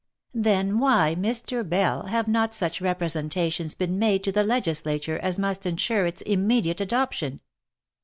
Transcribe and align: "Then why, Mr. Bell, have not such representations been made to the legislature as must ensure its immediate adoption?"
"Then 0.49 0.79
why, 0.79 1.13
Mr. 1.15 1.61
Bell, 1.69 2.07
have 2.07 2.27
not 2.27 2.55
such 2.55 2.81
representations 2.81 3.75
been 3.75 3.99
made 3.99 4.23
to 4.23 4.31
the 4.31 4.43
legislature 4.43 5.19
as 5.19 5.37
must 5.37 5.63
ensure 5.63 6.07
its 6.07 6.23
immediate 6.23 6.81
adoption?" 6.81 7.39